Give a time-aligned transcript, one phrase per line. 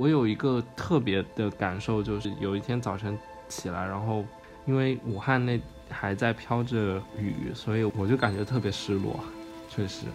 [0.00, 3.18] 我有一个特别的感受，就是有一天早晨
[3.50, 4.24] 起来，然后
[4.64, 9.20] 因为武汉那还在飘着雨，所以我就感觉特别失落，
[9.68, 10.06] 确实。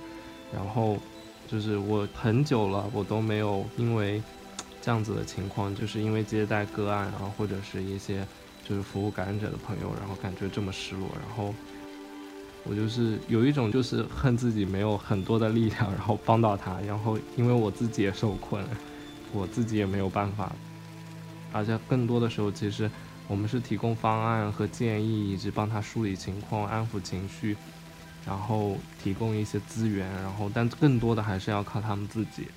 [0.52, 0.98] 然后
[1.46, 4.24] 就是我很久了，我都没有因为
[4.82, 8.28] 这样子的情况，就是因为接待个案，然后或者是一些
[8.64, 11.08] 就是服务感染者的朋友，然后感觉这么失落。
[11.22, 11.54] 然后
[12.64, 18.66] 我就是有一种就是恨自己没有很多的力量，然后帮到他，然后因为我自己也受困。
[19.32, 20.56] 我自己也没有办法，
[21.52, 22.90] 而且更多的时候，其实
[23.28, 27.58] 我们是提供方案和建议，以及帮他梳理情况、安抚情绪，
[28.24, 32.52] 然后提供一些资源，然后但更多的还是要靠他们自己。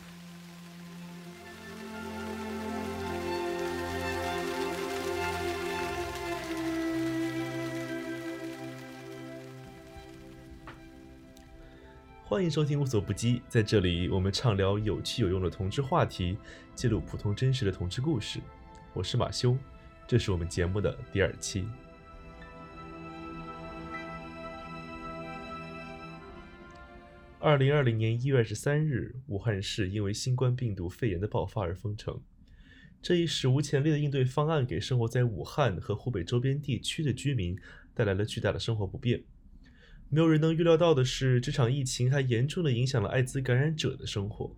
[12.29, 16.37] 欢迎收听无所不击，在这里我们畅聊有趣有用的同志话题，
[16.75, 18.39] 记录普通真实的同志故事。
[18.93, 19.57] 我是马修，
[20.07, 21.65] 这是我们节目的第二期。
[27.39, 32.21] 二零二零年一月二十三日，武汉市因为新冠病毒肺炎的爆发而封城，
[33.01, 37.59] 这一史无前例的应对方案给生活在武汉和湖北周边地区的居民
[37.95, 39.23] 带来了巨大的生活不便。
[40.11, 44.57] 没有人能预料到的是，这场疫情还严重的影响了艾滋感染者的生活。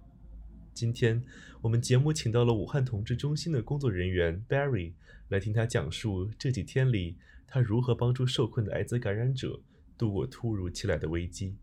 [0.73, 1.25] 今天，
[1.61, 4.93] 我们节目请到了武汉同志中心的工作人员 Barry
[5.27, 7.17] 来听他讲述这几天里
[7.49, 9.61] 他如何帮助受困的艾滋感染者
[9.99, 11.57] 度过突如其来的危机。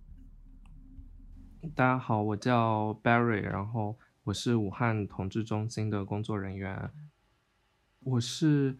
[1.74, 6.92] 大家好，我叫 Barry，然后我是武汉同志中心的工作人员。
[8.02, 8.76] 我是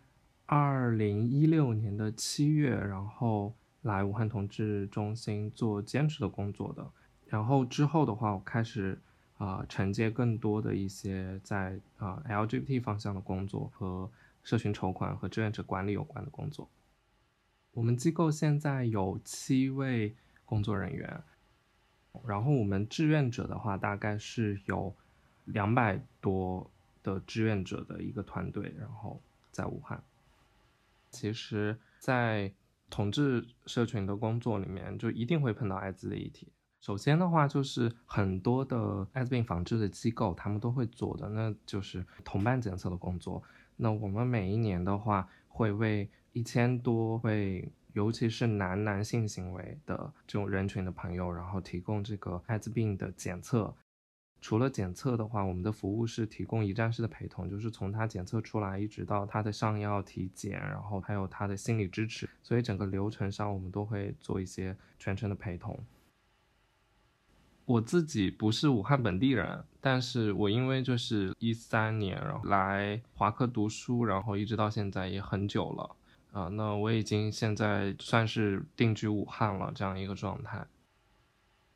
[0.48, 3.56] 二零一六年的七月，然后。
[3.88, 6.86] 来武汉同志中心做兼职的工作的，
[7.26, 9.00] 然后之后的话，我开始
[9.38, 14.12] 啊承接更多的一些在啊 LGBT 方向的工作和
[14.44, 16.70] 社群筹款和志愿者管理有关的工作。
[17.72, 20.14] 我们机构现在有七位
[20.46, 21.24] 工作人员，
[22.26, 24.94] 然后我们志愿者的话大概是有
[25.46, 26.70] 两百多
[27.04, 30.04] 的志愿者的一个团队，然后在武汉。
[31.10, 32.52] 其实，在
[32.90, 36.52] 同志社群的工作里面，就一定会碰到艾滋的议题。
[36.80, 43.44] 首先的话，就是很多的艾滋病防治的机构，他们都会做的，那就是同伴检测的工作。
[43.76, 53.76] 那我们每一年的话，会为一千多位，尤其是男男性行为的这种人群的朋友，然后提供这个艾滋病的检测。
[54.40, 65.78] 除了检测的话，我们的服务是提供一站式的陪同，就是从他检测出来一直到他的上药体检，然后还有他的心理支持，所以整个流程上我们都会做一些全程的陪同。
[67.66, 75.96] 我自己不是武汉本地人，但是我因为就是一三年然后来华科读书，然后一直到现在也很久了
[76.32, 80.66] 啊，那我已经现在算是定居武汉了这样一个状态。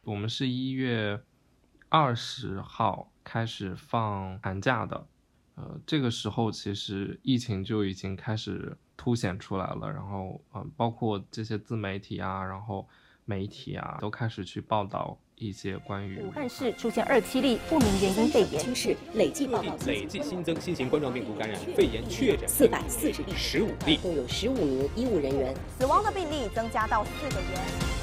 [0.03, 1.19] 我们是一月。
[1.91, 5.05] 二十号开始放寒假的，
[5.55, 12.87] 呃，这个时候其实疫情就已经开始凸显出来了，然后，嗯，包括这些自媒体啊，然后
[13.25, 28.00] 媒体啊，都开始去报道一些关于武汉市出现二七例不明原因肺炎，趋势累计报告累计新增新型冠状病毒感染肺炎确诊四百四十例，十五例，共有十五名医务人员死亡的病例增加到四个人。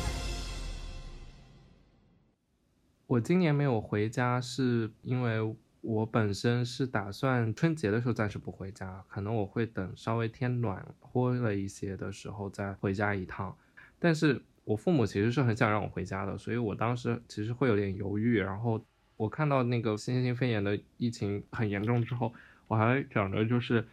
[3.09, 13.57] 我今年没有回家，是因为我本身是打算春节的时候暂时不回家，可能我会等稍微天暖和了一些的时候再回家一趟。
[13.99, 18.39] 但是我父母其实是很想让我回家的，所以我当时其实会有点犹豫。
[18.41, 18.79] 然后
[19.17, 22.31] 我看到那个新型肺炎的疫情很严重之后，
[22.67, 23.89] 我还想着就是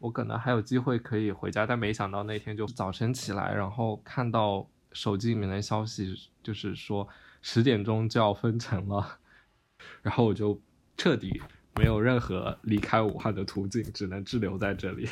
[0.00, 6.12] 我可能还有机会可以回家，但没想到那天就早晨起来，然后看到手机里面的消息，
[6.42, 7.08] 就是说。
[7.42, 9.18] 十点钟就要分城了，
[10.02, 10.60] 然后我就
[10.96, 11.40] 彻底
[11.76, 15.08] 没有任何离开武汉的途径，只能滞留在这里。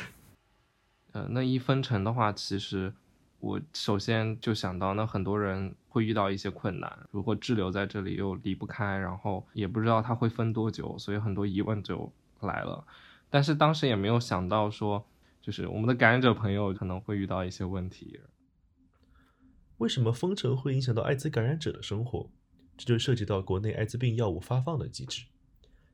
[1.11, 2.93] 呃，那一分城的话，其实
[3.39, 6.91] 我首先就想到，那很多人会遇到一些困难。
[7.11, 12.11] 如果滞留在这里又离不开，然后也不知道他会分多久，所以很多疑问就
[12.41, 12.83] 来了。
[13.29, 15.05] 但是当时也没有想到说，
[15.41, 18.19] 就是我们的感染者朋友可能会遇到一些问题。
[19.77, 22.29] 为什么封城会影响到艾滋感染者的生活？
[22.77, 25.25] 这就涉及到国内艾滋病药物发放的机制。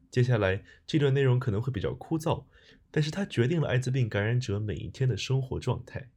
[0.10, 2.44] 接下来这段内容可能会比较枯燥，
[2.92, 6.10] 但是它决定了艾滋病感染者每一天的生活状态。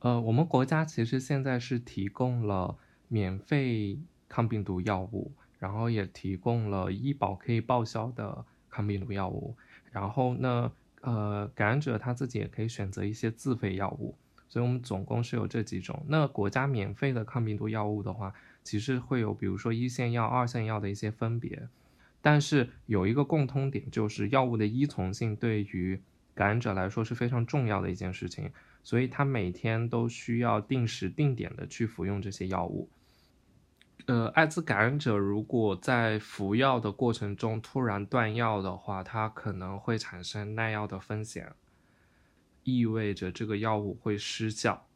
[0.00, 2.78] 呃，我们国家其实现在是提供了
[3.08, 3.98] 免费
[4.28, 9.56] 抗病毒药物，然后也提供了医保可以报销的抗病毒药物。
[9.92, 10.72] 然后呢，
[11.02, 14.16] 呃，感染者他自己也可以选择一些自费药物。
[14.50, 16.04] 所以我们总共是有这几种。
[16.08, 21.68] 那国家免费的抗病毒药物的话，其实会有比如说一线药、二线药的一些分别。
[22.20, 26.02] 但是有一个共通点，就是药物的依从性对于
[26.34, 28.50] 感染者来说是非常重要的一件事情。
[28.82, 32.88] 所以他每天都需要定时定点的去服用这些药物。
[34.06, 41.52] 呃，艾滋感染者如果在服药的过程中突然断药的话，它可能会产生耐药的风险。
[42.64, 44.86] 意味着这个药物会失效。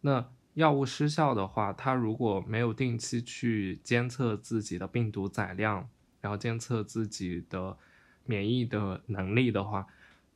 [0.00, 5.88] 那药物失效的话，它如果没有定期去监测自己的病毒载量，
[6.20, 7.76] 然后监测自己的
[8.24, 9.86] 免疫的能力的话，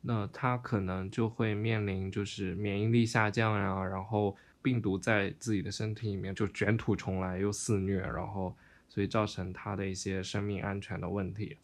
[0.01, 8.57] 那它可能就会面临就是免疫力下降呀，然后病毒在自己的身体里面就卷土重来又肆虐，然后
[8.89, 11.57] 所以造成它的一些生命安全的问题。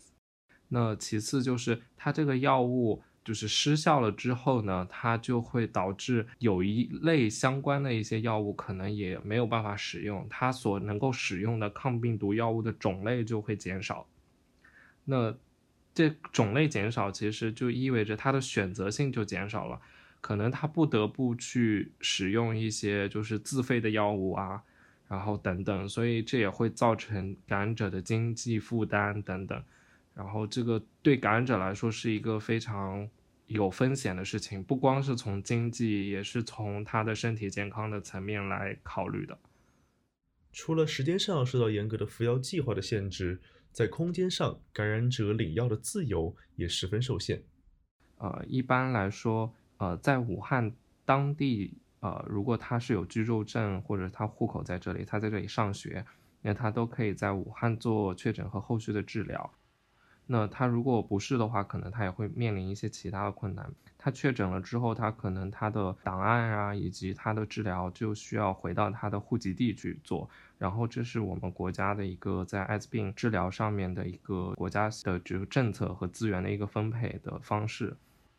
[0.68, 3.02] 那其次就是它这个药物。
[3.26, 14.06] 就是失效了之后呢，它就会导致有一类相关的一些药物可能也没有办法使用，它所能够使用的抗病毒药物的种类就会减少。
[15.06, 15.36] 那
[15.92, 19.80] 这种类减少，其实就意味着它的选择性就减少了，
[20.20, 24.62] 可能它不得不去使用一些就是自费的药物啊，
[25.08, 29.60] 然后等等，所以这也会造成感染者的经济负担等等。
[30.14, 33.06] 然后这个对感染者来说是一个非常
[33.46, 39.38] 有风险的事情，不光是从经济，也是从他的身体健康的层面来考虑的。
[40.52, 43.40] 除了时间上受到严格的服药计划的限制，
[43.70, 47.42] 在空间上，感染者领药的自由也十分受限。
[48.18, 50.72] 呃，一般来说，呃，在武汉
[51.04, 56.04] 当地，呃，如果他是有居住证或者他户口在这里，他在这里上学，
[56.40, 59.52] 那他都可以在武汉做确诊和后续的治疗。
[60.28, 63.72] 那他如果不是的话，可能他也会面临一些其他的困难。
[63.96, 70.28] 他确诊了之后，他可能他的档案啊，以及他的治疗就需要回到他的户籍地去做。
[70.58, 77.96] 然后这是我们国家的一个在艾滋病治疗上面的一个国家的这个政策和资源的一个分配的方式，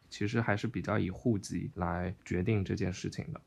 [0.10, 3.40] 其实还是比较以户籍来决定这件事情的。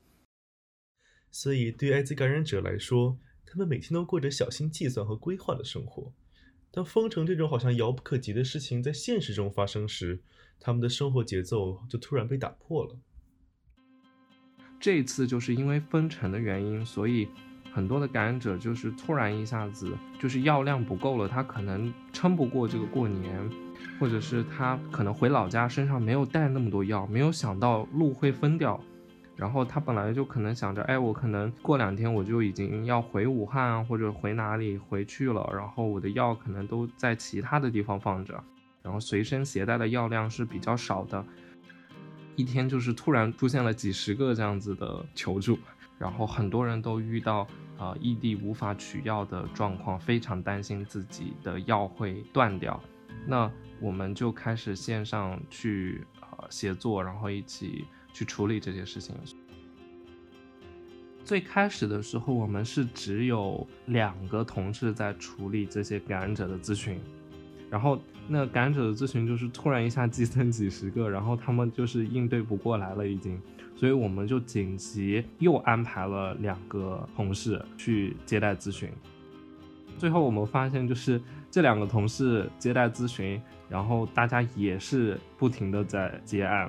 [1.31, 6.13] 所以对艾滋感染者来说，他们每天都过着小心计算和规划的生活。
[6.73, 10.21] 当封城这种好像遥不可及的事情在现实中发生时，
[10.61, 12.97] 他们的生活节奏就突然被打破了。
[14.79, 17.29] 这次就是因为封城的原因，所以
[17.73, 23.51] 很多的感染者就是突然一下子就是药量不够了，他可能撑不过这个过年，
[23.99, 28.81] 或者是他可能回老家身上没有带那么多药，没有想到路会封掉。
[29.41, 35.51] 然后他本来就可能想着，哎，我可能过两天我就已经要回武汉，或者回哪里回去了。
[35.55, 38.39] 然后我的药可能都在其他的地方放着，
[38.83, 41.25] 然后随身携带的药量是比较少的。
[42.37, 45.59] 一天就是突然出现了几十个这样子的求助，
[45.99, 47.47] 然后很多人都遇到
[47.79, 52.79] 啊异地无法取药的状况，非常担心自己的药会断掉。
[53.27, 53.51] 那
[53.81, 57.87] 我们就开始线上去啊协作，然后一起。
[58.13, 59.15] 去处理这些事情。
[61.25, 66.99] 最开始的时候，我们是只有两个同事在处理这些感染者的咨询，
[67.71, 73.41] 然后那感染者的咨询就是突然一下激增几十个，然后他们就是应对不过来了已经，
[73.77, 78.91] 所以我们就紧急又安排了两个同事去接待咨询。
[79.97, 86.69] 最后我们发现，就是这两个同事接待咨询，然后大家也是不停的在接案。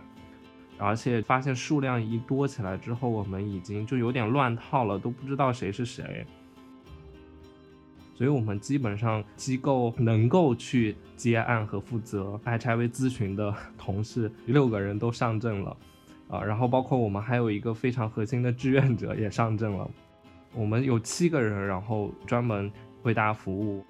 [0.81, 6.25] 而且发现数量一多起来之后，我们已经就有点乱套了，都不知道谁是谁。
[8.15, 15.77] 所以，我们基本上机构能够去接案和负责 HIV 咨询的同事六个人都上阵了，
[16.27, 19.89] 啊，然后包括我们还有一个非常核心的志愿者也上阵了，
[20.53, 22.71] 我们有七个人，然后专门
[23.03, 23.83] 为大家服务。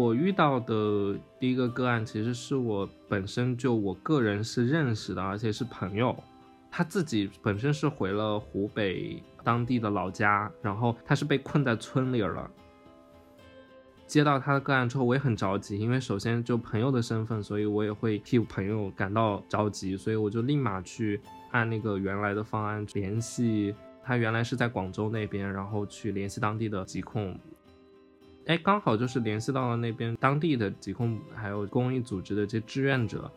[0.00, 6.16] 我遇到的第一个个案，其实是我本身就我个人是认识的，而且是朋友。
[6.70, 12.50] 他自己本身是回了湖北当地的老家，然后他是被困在村里了。
[14.06, 27.38] 接到他的个案之后，我也很着急，因为首先就朋友的身份，所以我也会替朋友感到着急，所以我就立马去按那个原来的方案联系他，原来是在广州那边，然后去联系当地的疾控。
[28.46, 33.30] 哎，刚好就是联系到了那边当地的疾控，还有公益组织的这志愿者，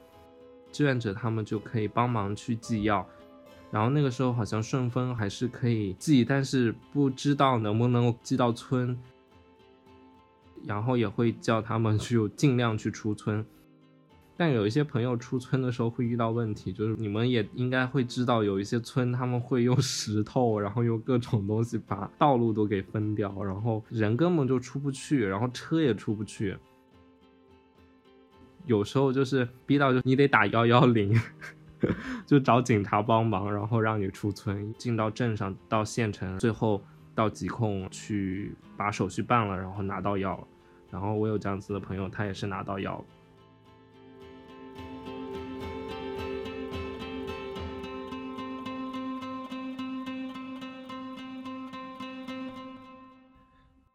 [0.71, 3.07] 志愿者他们就可以帮忙去寄药。
[3.69, 8.97] 然后那个时候好像顺丰还是可以寄，但是不知道能不能寄到村。
[10.65, 13.45] 然后也会叫他们 去尽量去出村，
[14.35, 26.57] 但有一些朋友出村的时候会遇到问题，就是你们也应该会知道，有一些村他们会用 石头，然后用各种东西把道路都给分掉，然后人根本就出不去，然后车也出不去。
[28.65, 31.13] 有时候就是逼到就你得打幺幺零，
[32.25, 36.81] 就找警察帮忙，然后让你出村，进到镇上，到县城，最后
[37.13, 40.47] 到疾控去把手续办了，然后拿到药。
[40.89, 43.03] 然后我有这样子的朋友，他也是拿到药。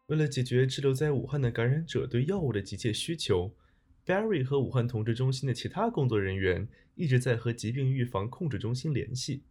[0.09, 3.55] 为了解决滞留在武汉的感染者对药物的急切需求
[4.07, 9.43] ，Barry 和武汉同志中心的其他工作人员一直在和疾病预防控制中心联系。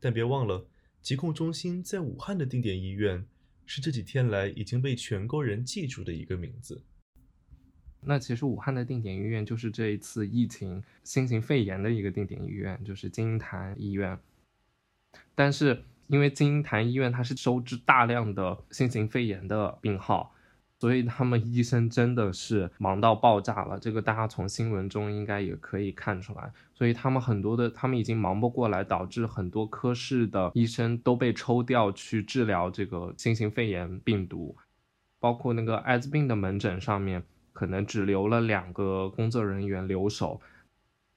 [0.00, 0.66] 但别忘了，
[1.00, 3.24] 疾控中心在武汉的定点医院
[3.64, 6.82] 是这几天来已经被全国人记住的一个名字。
[8.00, 14.18] 那其实武汉的定点医院就是这一次疫情新型肺炎的一个定点医院，就是金银潭医院。
[15.36, 20.34] 但是因为金银潭医院它是收治大量的新型肺炎的病号，
[20.78, 23.78] 所以他们医生真的是忙到爆炸了。
[23.78, 26.52] 这个大家从新闻中应该也可以看出来。
[26.74, 34.56] 所以他们很多的他们已经忙不过来，导致很多科室的医生都被抽调去治疗这个新型肺炎病毒，
[35.18, 37.22] 包括那个艾滋病的门诊上面。
[37.52, 40.40] 可能只留了两个工作人员留守，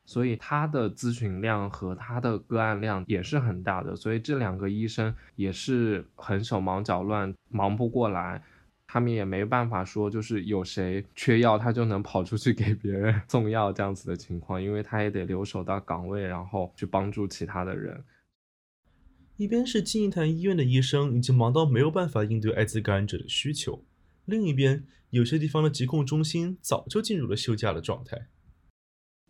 [0.06, 8.44] 所以他的咨询量和他的个案量也是很大的，所以这两个医生也是很手忙脚乱，忙不过来。
[8.86, 18.04] 他们也没办法说，就是有谁缺药，他就能跑出去给别人送药这样子的情况，因为他也得留守到岗位，然后去帮助其他的人。
[19.38, 23.84] 一边是金银潭医院的医生已经忙到没有办法应对艾滋感染者的需求，
[24.26, 24.84] 另一边。
[25.10, 28.28] 有些地方的疾控中心早就进入了休假的状态。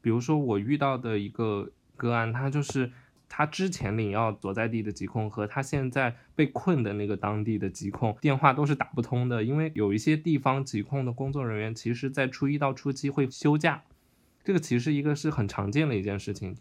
[0.03, 2.91] 比如说，我遇到的一个个案，他就是
[3.29, 13.81] 他之前领药所在地的疾控和他现在被困的那个当地的疾控电话都是打不通的，因为有一些地方疾控的工作人员其实在初一到初七会休假，
[14.43, 16.57] 这个其实一个是很常见的一件事情，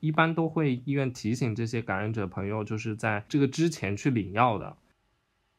[0.00, 4.76] 一般都会医院提醒这些感染者朋友，就是在这个之前去领药的。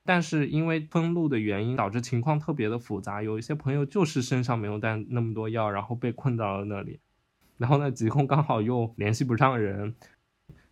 [0.03, 3.21] 但是因为封路的原因，导致情况特别的复杂。
[3.21, 6.99] 有一些朋友就是身上没有带那么多药，然后被困到了那里。
[7.61, 9.93] 然后呢，疾控刚好又联系不上人。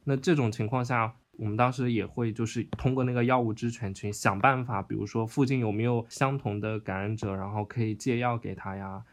[0.06, 9.04] 那这种情况下，我们当时也会就是通过那个药物知权群想办法，比如说附近有没有相同的感染者，然后可以借药给他呀，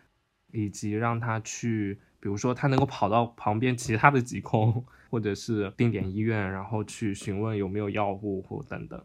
[0.53, 9.05] 以及让他去，比如说他能够跑到旁边其他的疾控或者是定点医院，然后去询问有没有药物或等等。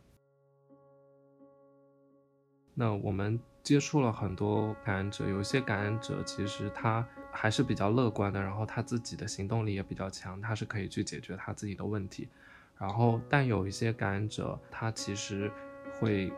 [2.74, 12.30] 那我们接触了很多感染者，有些感染者其实他还是比较乐观的，然后他自己的行动力也比较强，他是可以去解决他自己的问题。
[12.78, 15.52] 然后，但有一些感染者，他其实
[16.00, 16.32] 会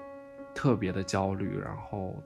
[0.54, 2.22] 特别的焦虑，然后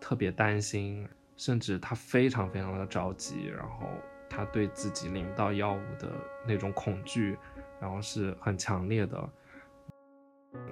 [0.00, 1.06] 特别担心，
[1.36, 3.86] 甚至他非常非常的着急，然后
[4.28, 6.10] 他对自己领到药物的
[6.46, 7.38] 那种恐惧，
[7.78, 9.28] 然后是很强烈的。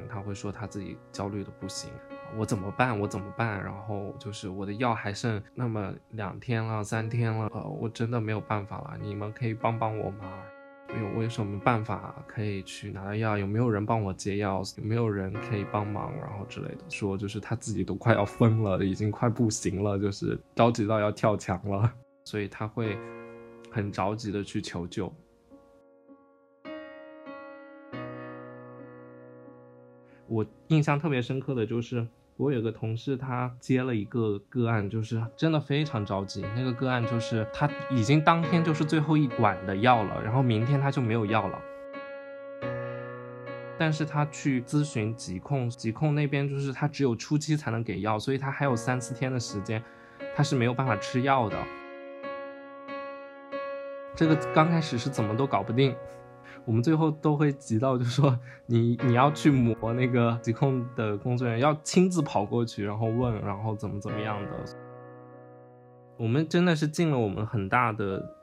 [0.08, 1.90] 他会说他自己焦虑的不行。
[2.36, 2.98] 我怎么办？
[2.98, 3.62] 我怎么办？
[3.62, 8.98] 然后就是我的药还剩那么两天了，三天了，呃，我真的没有办法了。
[9.00, 10.30] 你们可以帮帮我吗？
[10.88, 13.36] 有我有什么办法可以去拿到药？
[13.36, 14.62] 有没有人帮我接药？
[14.78, 16.12] 有没有人可以帮忙？
[16.18, 21.92] 然后之类的，说就是他自己都快要疯了，已经快不行了，就是着急到要跳墙了，
[22.24, 22.96] 所以他会
[23.70, 25.12] 很着急的去求救。
[30.28, 32.06] 我印象特别深刻的就是，
[32.36, 36.44] 我有个同事，他接了一个个案，就是真的非常着急。
[36.56, 41.58] 那个个案就是他已经当天就是最后一管的药了，然后明天他就没有药了。
[43.78, 49.82] 但是他去咨询疾控，疾控那边就是他只有初期才能给药，所以他还有三四天的时间，
[50.34, 51.56] 他是没有办法吃药的。
[54.14, 55.94] 这个刚开始是怎么都搞不定。
[56.66, 64.50] 我们最后都会急到，就说 你你要去磨那个疾控的工作人员，要亲自跑过去，然后问，然后怎么怎么样的。
[66.18, 68.34] 我们真的是尽了我们很大的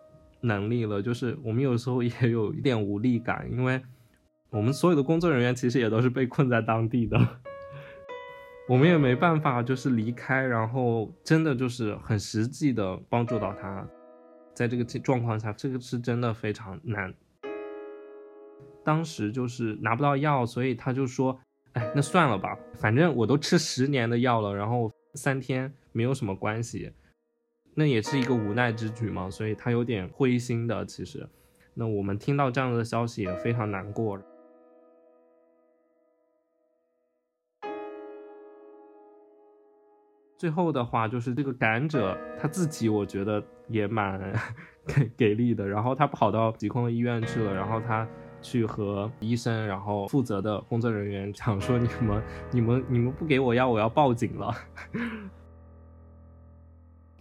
[0.42, 3.82] 能力了，就是我们有时候也有一点无力感，因为
[4.52, 7.18] 我们所有的工作人员其实也都是被困在当地的，
[8.70, 13.86] 我们也没办法就是离开，然后真的就是很实际的帮助到他，
[14.54, 17.14] 在这个状况下，这个是真的非常难。
[18.84, 21.40] 当时就是拿不到药，所以他就说，
[21.74, 26.92] 哎，那算了吧，反正我都吃十年的药了，然后三天没有什么关系，
[27.76, 30.86] 那也是一个无奈之举嘛，所以他有点灰心的。
[30.86, 31.28] 其实，
[31.74, 34.22] 那我们听到这样的消息也非常难过。
[40.38, 44.20] 最后的话就是这个感染者他自己，我觉得也蛮
[44.86, 45.66] 给给力的。
[45.66, 48.06] 然后他跑到疾控医院去了，然后他
[48.44, 54.56] 去和医生，然后负责的工作人员 讲说：“你们、你们、你们不给我药，我要报警了。”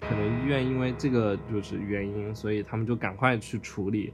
[0.01, 4.13] 可能医院因为这个就是原因，所以他们就赶快去处理。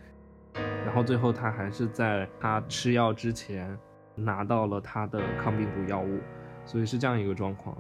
[0.85, 3.77] 然后最后他还是在他吃药之前
[4.15, 6.21] 拿到了他的抗病毒药物，
[6.65, 7.77] 所以是这样一个状况。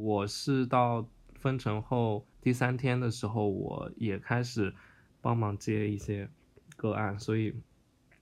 [0.00, 4.74] 我是到分成后第三天的时候，我也开始
[5.20, 6.30] 帮忙接一些
[6.74, 7.54] 个案，所以，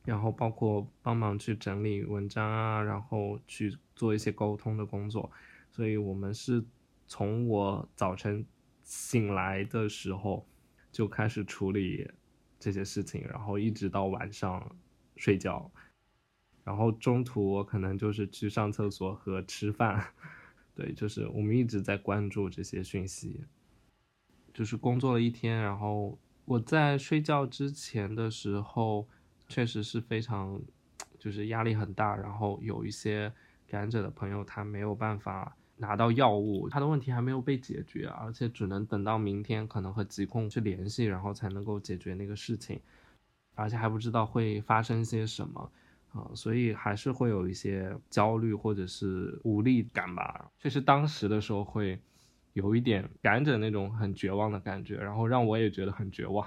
[0.05, 5.31] 然后包括帮忙去整理文章啊，然后去做一些沟通的工作，
[5.71, 6.65] 所以我们是
[7.07, 8.45] 从我早晨
[8.83, 10.45] 醒来的时候
[10.91, 12.11] 就开始处理
[12.59, 14.77] 这些事情，然后一直到晚上
[15.15, 15.71] 睡觉，
[16.65, 20.13] 然后中途我可能就是去上厕所和吃饭。
[20.79, 23.41] 对，就是我们一直在关注这些讯息，
[24.55, 29.09] 就是工作了一天，然后我在睡觉之前的时候，
[29.49, 30.63] 确实是非常，
[31.19, 33.29] 就是压力很大，然后有一些
[33.67, 42.81] 感染者的朋友他没有办法拿到药物，他的问题还没有被解决，而且只能等到明天可能和疾控去联系，然后才能够解决那个事情，
[43.57, 45.73] 而且还不知道会发生些什么。
[46.13, 50.51] 啊，所以还是会有一些焦虑或者是无力感吧。
[50.59, 52.01] 确实，当时的时候会
[52.55, 56.47] 有一点感染者那种很绝望的感觉，然后让我也觉得很绝望。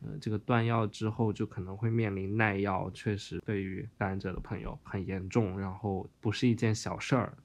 [0.00, 7.36] 呃，这个断药之后就可能会面临耐药，确实对于感染者的朋友很严重，然后不是一件小事儿。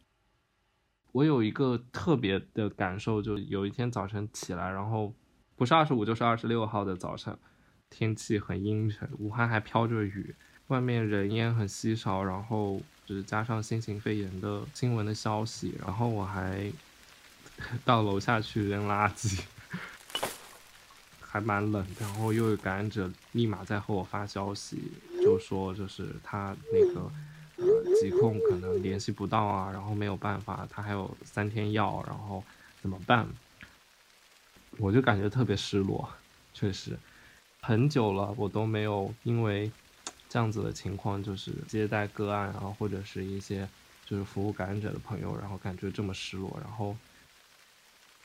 [1.12, 5.14] 我有一个特别的感受，就有一天早晨起来，然后
[5.56, 7.38] 不是二十五就是二十六号的早晨，
[7.90, 10.36] 天气很阴沉，武汉还飘着雨。
[10.74, 16.72] 外面人烟很稀少，然后就是加上新型肺炎的新闻的消息，然后我还
[17.86, 19.40] 到楼下去扔垃圾，
[21.22, 21.86] 还蛮冷。
[22.00, 27.02] 然后又有感染者立马在和我发消息，就说就是他那个
[27.58, 27.66] 呃
[28.02, 32.44] 疾控可能联系不到啊，然后没有办法，他还有三天药，然后
[32.82, 33.28] 怎么办？
[34.80, 36.10] 我就感觉特别失落，
[36.52, 36.98] 确实
[37.62, 39.72] 很久了，我都没有因为。
[40.34, 43.70] 这样子的情况就是接待个案，然后或者是一些
[44.04, 46.98] 就是服务感染者的朋友，然后感觉这么失落，然后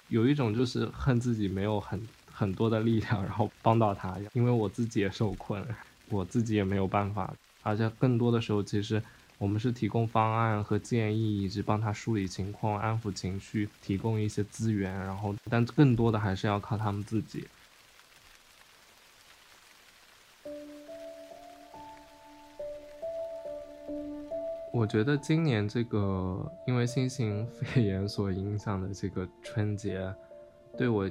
[0.07, 5.63] 有一种就是恨自己没有很很多的力量，然后帮到他，因为我自己也受困，
[6.07, 9.05] 我自己也没有办法，而且更多的时候其实
[9.37, 17.51] 我们是提供方案和建议，以及帮他梳理情况、安抚情绪、提供一些资源，然后但更多的还是要靠他们自己。
[24.79, 30.01] 我觉得今年这个因为新型 肺炎所影响的这个春节，
[30.77, 31.11] 对我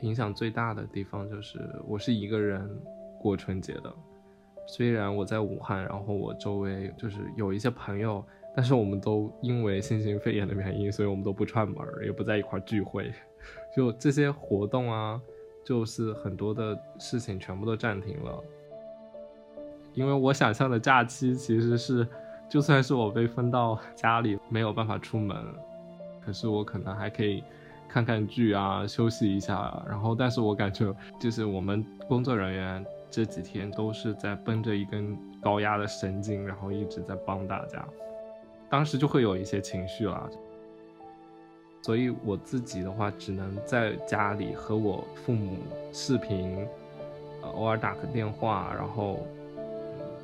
[0.00, 2.66] 影响最大的地方就是我是一个人
[3.20, 3.94] 过春节的。
[4.66, 8.24] 虽然我在武汉，然后我周围就是有一些朋友，
[8.56, 13.12] 但是我们都因为新型肺炎的原因，所以我们都不串门，也不在一块聚会，
[13.76, 15.20] 就这些活动啊，
[15.62, 18.42] 就是很多的事情全部都暂停了。
[19.92, 22.08] 因为我想象的假期其实是。
[22.54, 25.36] 就算是我被分到家里没有办法出门，
[26.24, 27.42] 可是我可能还可以
[27.88, 29.84] 看看剧啊，休息一下。
[29.88, 37.84] 然后，但是我感觉就是我们工作人员这几天都是在绷着一根高压的神经，然后一直在帮大家。
[38.70, 40.30] 当时就会有一些情绪了，
[41.82, 45.58] 所以我自己的话只能在家里和我父母
[45.92, 46.64] 视频，
[47.42, 49.26] 偶尔打个电话，然后。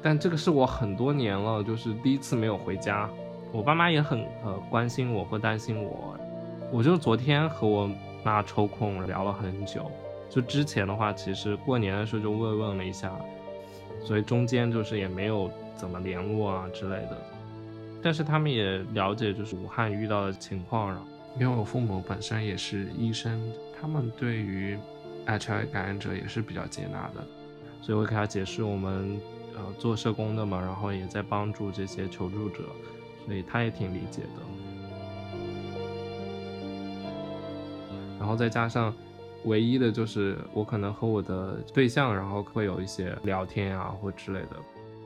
[0.03, 3.09] 但这个是我很多年了，就是第一次没有回家。
[3.53, 6.17] 我爸妈也很呃关心我，或担心我。
[6.73, 7.91] 我就昨天和我
[8.23, 9.91] 妈抽空聊了很久。
[10.31, 13.13] 就之前的话，其实过年的时候就慰问了一下，
[14.05, 17.19] 所以中间就是也没有怎么联络啊之类的。
[18.03, 21.05] 但是他们也了解，就是武汉遇到的情况。
[21.39, 23.41] 因为我父母本身也是医生，
[23.81, 24.79] 他们对于
[25.27, 27.25] HIV 感染者也是比较接纳的，
[27.83, 29.21] 所以我给他解释我们。
[29.57, 32.65] 呃做社工的嘛，然后也在帮助这些求助者，
[33.27, 34.43] 所以他也挺理解的。
[38.19, 38.95] 然后再加上，
[39.45, 44.57] 唯一的就是我可能和我的对象，然后会有一些聊天啊或之类的。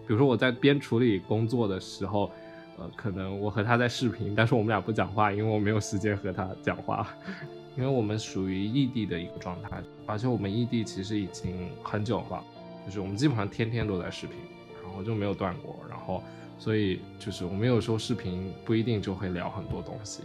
[0.07, 2.31] 比如说我在边处理工作的时候，
[2.77, 7.09] 呃，可能我和他在视频，但是我们俩不讲话，因为我没有时间和他讲话，
[7.79, 12.45] 因为我们属于异地的一个状态，而且我们异地其实已经很久了，
[12.85, 14.37] 就是我们基本上天天都在视频，
[14.83, 16.23] 然后就没有断过，然后
[16.59, 20.23] 所以就是我们有时候视频不一定就会聊很多东西，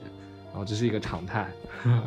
[0.48, 1.52] 然后这是一个常态。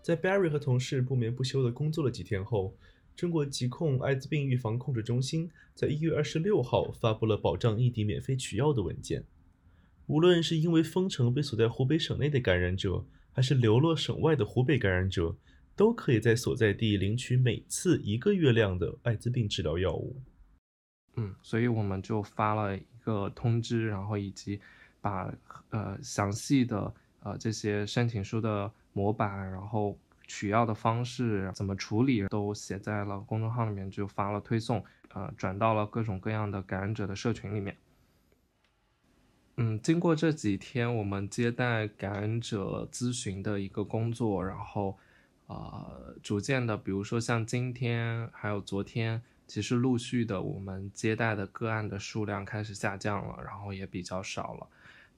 [0.00, 2.72] 在 Barry 和同事不眠不休的工作了几天后，
[3.18, 9.24] 中国疾控艾滋病预防控制中心在一月二十六号发布了保障异地免费取药的文件。
[10.06, 15.34] 无论是因为封城被锁在湖北省内的感染者，还是流落省外的湖北感染者，
[15.74, 20.22] 都可以在所在地领取每次一个月量的艾滋病治疗药物。
[21.16, 24.60] 嗯，所以我们就发了一个通知，然后以及
[25.00, 25.34] 把
[25.70, 28.70] 呃详细的呃这些申请书的。
[28.94, 29.96] 模板，然后
[30.28, 37.74] 取药的方式怎么处理，都写在了公众号里面，就发了推送，呃，转到了各种各样的感染者的社群里面。
[39.56, 44.98] 嗯，经过这几天我们接待感染者咨询的一个工作，然后，
[45.46, 54.66] 呃，逐渐的，比如说像今天还有昨天，其实陆续的我们接待的个案的数量开始下降了，然后也比较少了。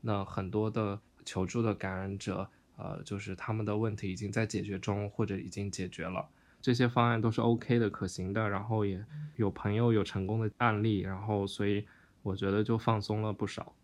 [0.01, 2.49] 那很多的求助的感染者。
[2.83, 6.27] 呃，就是他们的问题已经在解决中，或者已经解决了，
[6.63, 8.49] 这些方案都是 OK 的、可行的。
[8.49, 9.05] 然后也
[9.37, 11.87] 有朋友有成功的案例，然后所以
[12.23, 13.75] 我觉得就放松了不少。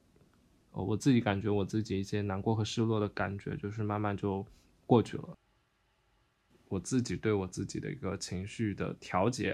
[0.73, 4.47] 呃，我自己感觉我自己一些难过和失落的感觉，就是慢慢就
[4.87, 5.37] 过去了。
[6.69, 9.53] 我自己对我自己的一个情绪的调节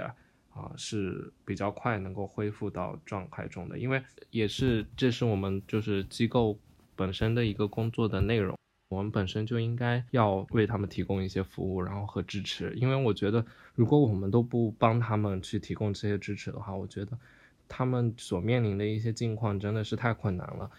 [0.50, 6.58] 啊，是比较快能够恢复到状态中的，因为也是这是我们就是机构
[6.94, 8.56] 本身的一个工作的内容。
[8.92, 17.18] 我们本身就应该要为他们提供一些服务，然后和支持，因为我觉得，如果我们都不帮他们去提供这些支持的话，我觉得
[17.66, 20.70] 他们所面临的一些境况真的是太困难了。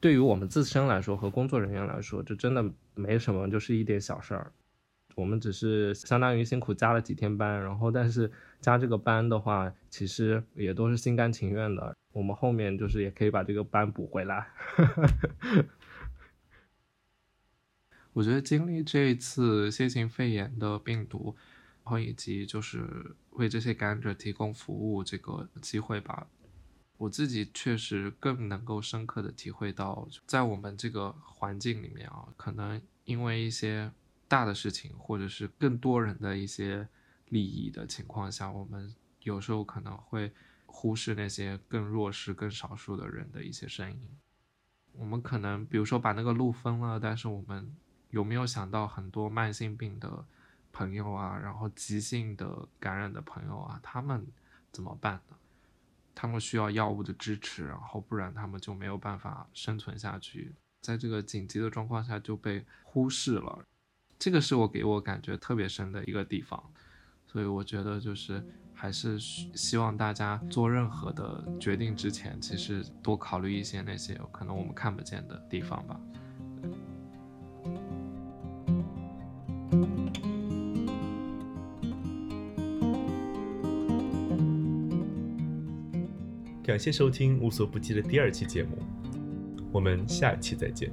[0.00, 4.52] 对于我们自身来说和工作人员来说，这真的没什么，就是一点小事儿。
[5.14, 11.96] 我们只是相当于辛苦加了几天班，然后但是加这个班的话，其实也都是心甘情愿的。
[12.12, 14.46] 我们后面就是也可以把这个班补回来。
[18.16, 21.36] 我觉得经历这一次新型肺炎的病毒，
[21.84, 26.26] 然后以及就是为这些感染者提供服务这个机会吧，
[26.96, 33.92] 我自己确实更能够深刻的体会到，在我们这个环境里面啊，可能因为一些
[34.26, 36.88] 大的事情，或者是更多人的一些
[37.28, 40.32] 利益的情况下，我们有时候可能会
[40.64, 44.08] 忽视那些更弱势、更少数的人的一些声音。
[44.92, 47.76] 我们可能比如说把那个路封了，但是我们。
[48.10, 50.24] 有没有想到很多慢性病的
[50.72, 54.26] 朋友啊，然后急性的感染的朋友啊，他们
[54.70, 55.36] 怎么办呢？
[56.14, 63.64] 他们需要药物的支持，然后不然他们就没有办法生存下去，在这个紧急的状况下就被忽视了。
[64.18, 66.72] 这个是我给我感觉特别深的一个地方，
[67.26, 68.42] 所以我觉得就是
[68.72, 76.00] 还是希望大家做任何的决定之前，其实多考虑一些那些可能我们看不见的地方吧。
[86.66, 88.70] 感谢收听《无所不记》的第二期节目，
[89.70, 90.90] 我们下期再见。